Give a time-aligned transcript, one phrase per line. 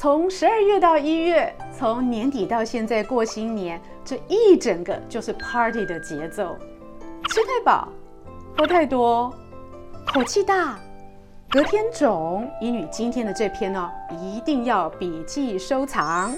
[0.00, 6.56] 从十二月到一月，从年底到现在过新年，这一整个就是 party 的节奏。
[7.28, 7.86] 吃太饱，
[8.56, 9.30] 喝太多，
[10.06, 10.78] 口气大，
[11.50, 12.50] 隔天肿。
[12.62, 16.34] 英语今天的这篇呢，一定要笔记收藏。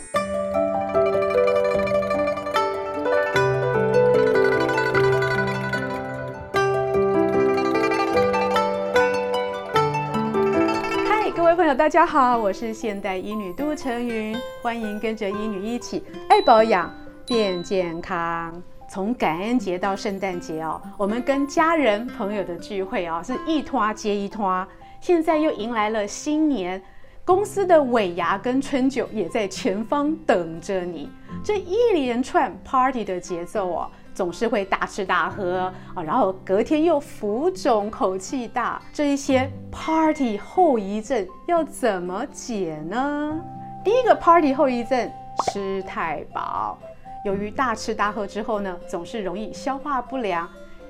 [11.82, 16.88] 大家好，我是现代医女杜成云，欢迎跟着医女一起爱保养
[17.26, 18.62] 变健康。
[18.88, 24.64] 从感恩节到圣诞节哦，我们跟家人朋友的聚会哦，是一拖接一拖。
[25.00, 26.80] 现在又迎来了新年，
[27.24, 31.10] 公司的尾牙跟春酒也在前方等着你。
[31.42, 33.90] 这一连串 party 的节奏哦。
[34.14, 43.40] 总是会大吃大喝啊，然后隔天又浮肿、口气大，这一些 party 后遗症要怎么解呢？
[43.84, 45.10] 第一个 party 后遗症，
[45.46, 46.78] 吃太饱。
[47.24, 50.48] 由于大吃大喝之后呢，总是容易消化不良，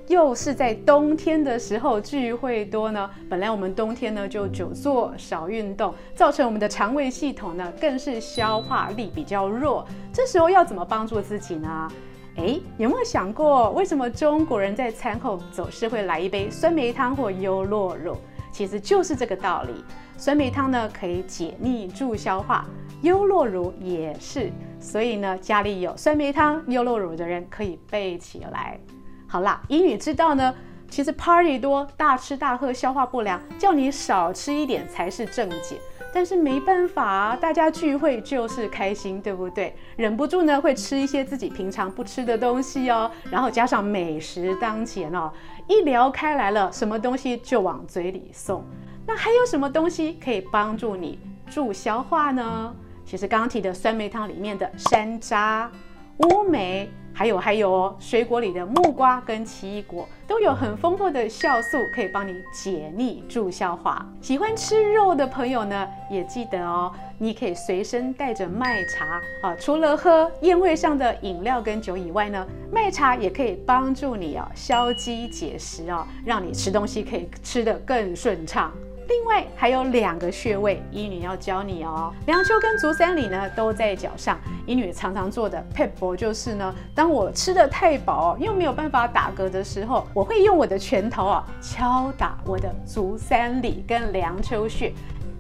[0.09, 3.09] 又是在冬天的时候聚会多呢。
[3.29, 9.87] 本来我们冬天呢就久坐少运动，造成我们的肠胃系统呢更是消化力比较弱。
[10.13, 11.91] 这时候要怎么帮助自己呢？
[12.37, 18.17] 哎，有没有想过，为什么中国人在餐后总是会来一杯酸梅汤或优酪乳？
[18.51, 19.85] 其实就是这个道理。
[20.17, 22.65] 酸梅汤呢可以解腻助消化，
[23.03, 24.51] 优酪乳也是。
[24.81, 28.79] 所以呢，家里有酸梅汤、优酪乳的人可以备起来。
[29.27, 30.55] 好啦，英语知道呢，
[30.91, 35.77] 其实 party 多、大吃大喝、消化不良，叫你少吃一点才是正解。
[36.13, 39.75] 但是没办法啊，大家聚会就是开心，对不对？
[39.97, 45.33] 忍不住呢会吃一些自己平常不吃的东西哦，然后加上美食当前哦，
[45.67, 48.65] 一聊开来了，什么东西就往嘴里送。
[49.07, 51.19] 那还有什么东西可以帮助你
[51.51, 52.75] 助消化呢？
[53.05, 55.69] 其实刚刚提的酸梅汤里面的山楂、
[56.19, 56.89] 乌梅。
[57.15, 64.07] 还有还有哦，水果里的木瓜跟奇异果都有很丰富的酵素，可以帮你解腻助消化。
[64.21, 69.55] 喜欢吃肉的朋友呢，也记得哦，你可以随身带着麦茶啊。
[69.61, 78.73] 除了喝宴会上的饮料跟酒以外呢，麦茶也可以帮助你啊消积解食哦，让你吃东西可以吃得更顺畅。
[79.13, 82.11] 另外还有两个穴位，医女要教你哦。
[82.27, 94.91] 梁丘跟足三里呢都在脚上，医女常常做的配搏就是呢，当我吃得太饱又没有办法打嗝的时候，我会用我的拳头啊敲打我的足三里跟梁丘穴，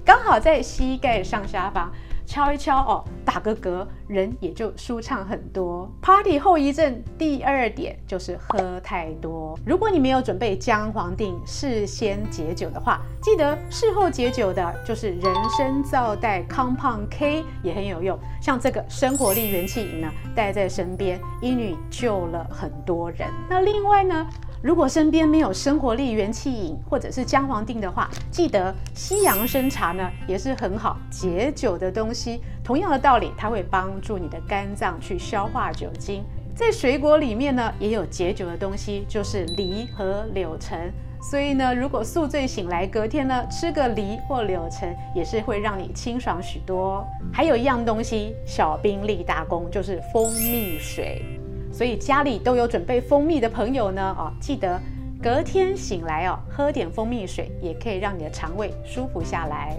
[0.05, 1.91] 刚好在膝盖上下方。
[2.33, 5.87] 敲一敲哦，打个嗝，人也就舒畅很多。
[6.01, 9.55] Party 后遗症第二点就是喝太多。
[9.67, 18.19] 如果你没有准备姜黄定事先解酒的话，记得事后解酒的就是人参皂袋 Compound K 也很有用。
[18.41, 23.29] 像这个生活力元气饮呢，带在身边，一女救了很多人。
[23.47, 24.27] 那另外呢，
[24.63, 32.41] 如果身边没有生活力元气饮或者是姜黄定的话，记得西洋参茶呢也是很好解酒的东西。
[32.63, 36.23] 同样的道理，它会帮助你的肝脏去消化酒精。
[36.55, 40.79] 在水果里面呢也有解酒的东西，就是梨和柳橙。
[41.21, 47.05] 所以呢，如果宿醉醒来，隔天呢吃个梨或柳橙，也是会让你清爽许多。
[47.33, 51.23] 还有一样东西，小兵立大功，就是蜂蜜水。
[51.83, 54.81] 所以家里都有准备蜂蜜的朋友呢，哦，记得
[55.21, 59.77] 隔天醒来哦，喝点蜂蜜水，也可以让你的肠胃舒服下来。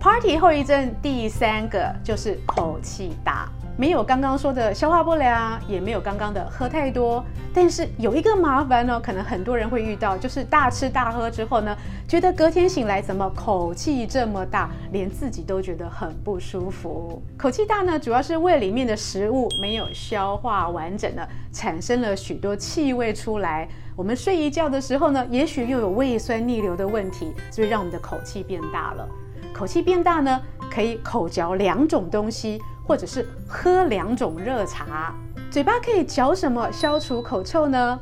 [0.00, 3.48] Party 后遗症第三个就是口气大。
[3.76, 7.24] 没有刚刚说的消化不良，也没有刚刚的喝太多，
[7.54, 11.74] 但是有一个麻烦呢，可能很多人会遇到，就是大吃大喝之后呢，
[12.06, 17.22] 觉得隔天醒来怎么口气这么大，连自己都觉得很不舒服。
[17.38, 23.66] 口气大呢，主要是胃里面的食物没有消化完整的，产生了许多气味出来。
[23.96, 29.08] 我们睡一觉的时候呢，也许又有胃酸逆流的问题，所以让我们的口气变大了。
[29.52, 30.40] 口气变大呢，
[30.70, 32.60] 可以口嚼两种东西。
[32.92, 35.14] 或者是喝两种热茶，
[35.50, 37.98] 嘴巴可以嚼什么消除口臭呢？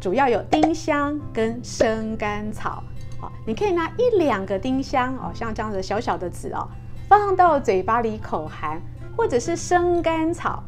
[0.00, 2.82] 主要有丁香跟生甘草。
[3.22, 6.66] 哦，你可以拿一两个丁香哦，像这样的小小的籽哦，
[7.08, 8.82] 放到嘴巴里口含，
[9.16, 10.60] 或者是生甘草。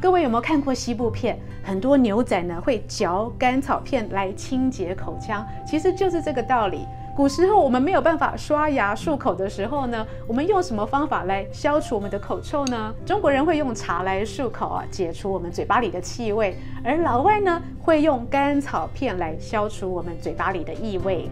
[0.00, 1.36] 各位有没有看过西部片？
[1.64, 6.86] 很多牛仔呢会嚼甘草片来清洁口腔，其实就是这个道理。
[7.16, 12.92] 古时候我们没有办法刷牙漱口的时候呢，我们用什么方法来消除我们的口臭呢？
[13.06, 21.30] 中国人会用茶来漱口啊，解除我们嘴巴里的气味；而老外呢会用甘草片来消除我们嘴巴里的异味。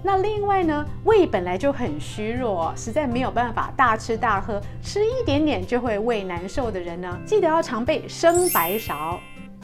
[0.00, 9.16] 那另外呢，胃本来就很虚弱，实在没有办法大吃大喝，吃一点点就会胃难受的人呢，记得要常备生白芍。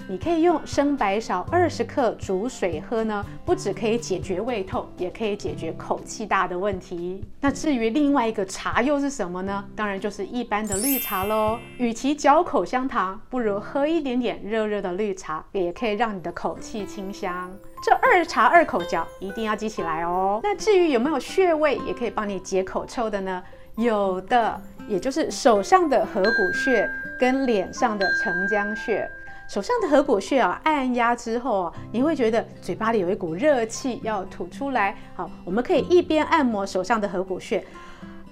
[0.09, 7.25] 你可以用生白芍二十克煮水喝呢，不只可以解决胃痛，也可以解决口气大的问题。
[7.41, 9.65] 那至于另外一个茶又是什么呢？
[9.75, 11.59] 当然就是一般的绿茶喽。
[11.79, 17.51] 与其嚼口香糖，不如喝一点点热热的绿茶，也可以让你的口气清香。
[17.85, 20.41] 这二茶二口嚼，一定要记起来哦。
[20.43, 23.43] 那至于有没有穴位，也可以帮你解口臭的呢？
[23.77, 26.89] 有的，也就是手上的合谷穴
[27.19, 29.11] 跟脸上的承浆穴。
[29.53, 34.97] 手上的合谷穴啊，按压之后啊，你会觉得嘴巴里有一股热气要吐出来。
[35.15, 37.63] 好，我们可以一边按摩手上的合谷穴，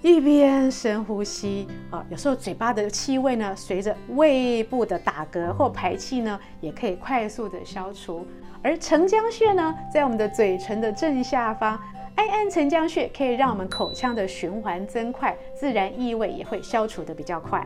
[0.00, 2.02] 一边深呼吸啊。
[2.08, 8.26] 有时候嘴巴的气味呢，随着胃部的打嗝或排气呢，也可以快速的消除。
[8.62, 11.78] 而承浆穴呢，在我们的嘴唇的正下方，
[12.14, 17.62] 按按承浆穴，可以让我们口腔的循环增快，自然异味也会消除的比较快。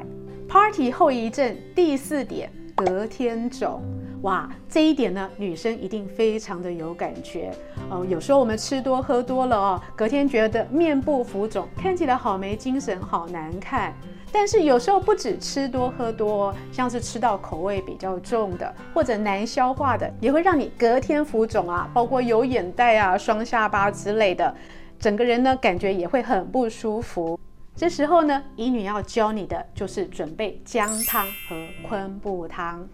[0.49, 2.51] Party 后遗症第四点。
[2.75, 3.81] 隔天肿，
[4.23, 7.53] 哇，这一点呢，女生一定非常的有感觉
[7.89, 8.05] 哦。
[8.09, 13.95] 有时候我们吃多喝多了哦，隔天觉得面部浮肿，看起来好没精神，好难看。
[14.33, 24.53] 但是有时候不止吃多喝多，像是吃到口味比较重的，或者难消化的，也会让你隔天浮肿啊，包括有眼袋啊、双下巴之类的，
[24.99, 27.39] 整个人呢感觉也会很不舒服。
[27.77, 31.57] 这时候呢，乙女要教你的就是准备姜汤和
[31.89, 32.89] 昆布汤。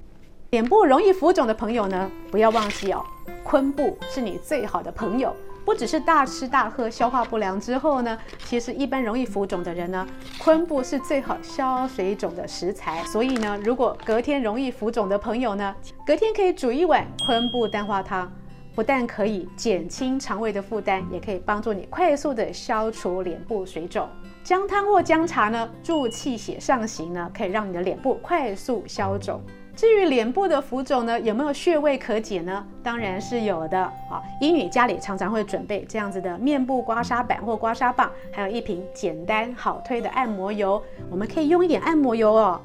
[0.49, 3.05] 脸部容易浮肿的朋友呢，不要忘记哦，
[3.45, 5.37] 昆布是你最好的朋友。
[5.67, 10.07] 不只是大吃大喝消化不良之后呢，其实一般容易浮肿的人呢，
[10.39, 13.05] 昆布是最好消水肿的食材。
[13.05, 15.77] 所以呢，如果隔天容易浮肿的朋友呢，
[16.07, 18.33] 隔天可以煮一碗昆布蛋花汤，
[18.75, 24.09] 不但可以减轻肠胃的负担，也可以帮助你快速的消除脸部水肿。
[24.43, 29.41] 姜汤或姜茶呢，助气血上行呢，可以让你的脸部快速消肿。
[29.77, 32.67] 至于脸部的浮肿呢，有没有穴位可解呢？
[32.83, 34.21] 当然是有的啊。
[34.41, 40.83] 医女家里常常会准备这样子的面部刮痧板或刮痧棒，还有一瓶简单好推的按摩油。
[41.11, 42.61] 我们可以用一点按摩油哦，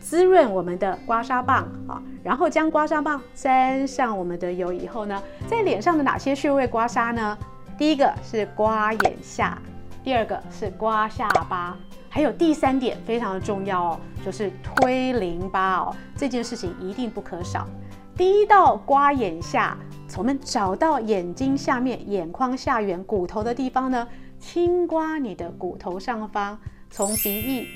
[0.00, 2.00] 滋润我们的刮痧棒啊。
[2.22, 7.36] 然后将刮痧棒沾上我们的油以后呢，在脸上的哪些穴位刮痧呢？
[7.76, 9.58] 第一个是刮眼下。
[10.04, 11.74] 第二个是刮下巴，
[12.10, 17.66] 还有第三点非常的重要哦，就是推淋巴哦，这件事情一定不可少。
[18.14, 24.06] 第一道刮眼下，从我们找到眼睛下面眼眶下缘骨头的地方呢，
[24.38, 26.58] 轻刮你的骨头上方，
[26.90, 27.66] 从鼻翼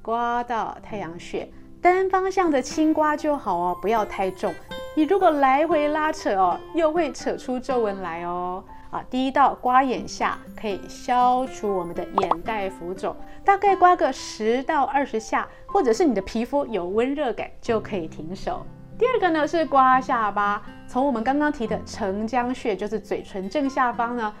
[0.00, 1.46] 刮到太阳穴，
[1.82, 4.50] 单方向的轻刮就好哦，不要太重。
[4.96, 8.64] 你如果来回拉扯哦，又会扯出皱纹来哦。
[8.92, 18.66] 啊，第一道刮眼下可以消除我们的眼袋浮肿，大概刮个十到二十下，或者是你的皮肤有温热感就可以停手。
[18.98, 24.34] 第二个呢是刮下巴，从我们刚刚提的承浆穴，就是嘴唇正下方呢，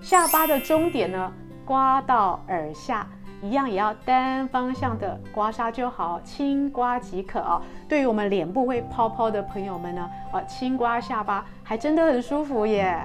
[0.00, 1.30] 下巴的中点呢，
[1.66, 3.06] 刮到耳下。
[3.42, 7.60] 一样也要单方向的刮痧就好，轻刮即可哦。
[7.88, 12.98] 对于我们脸部会泡泡的朋友们呢，啊，轻刮下巴还真的很舒服耶。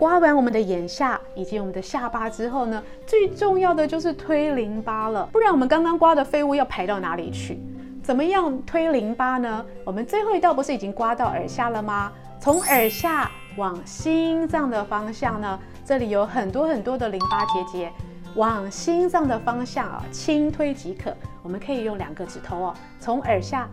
[0.00, 7.60] 刮完我们的眼下以及我们的下巴之后呢，最重要的就是推淋巴了，不然我们刚刚刮的废物要排到哪里去？
[8.02, 9.62] 怎么样推淋巴呢？
[9.84, 12.10] 我们最后一道不是已经刮到耳下了吗？
[12.40, 17.92] 从耳下往心脏的方向呢，这里有很多很多的淋巴结节。
[18.36, 21.14] 往心脏的方向啊，轻推即可。
[21.42, 23.68] 我们可以用两个指头哦，从耳下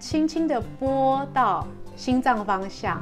[0.00, 1.64] 轻轻的拨到
[1.94, 3.00] 心脏方向。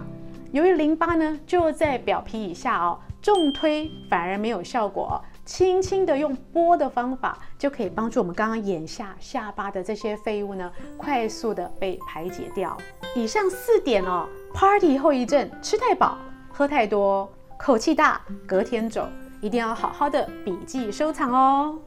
[0.52, 5.14] 由于淋巴呢就在表皮以下哦，重推反而没有效果哦。
[5.44, 12.76] 轻轻的用拨的方法，就可以帮助我们刚刚眼下下巴的这些废物呢，快速的被排解掉。
[13.16, 16.16] 以上四点哦，Party 后遗症：吃太饱、
[16.52, 19.08] 喝太多、口气大、隔天肿。
[19.40, 21.78] 一定要好好的笔记收藏哦。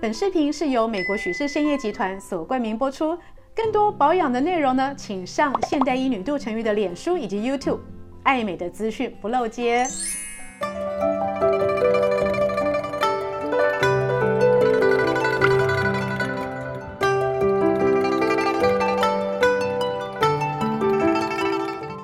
[0.00, 3.16] 本视频是由美国许氏参业集团所冠名播出。
[3.54, 7.78] 更多保养的内容呢，请上现代医女杜成瑜的脸书以及 YouTube。
[8.24, 9.86] 爱美的资讯不漏接。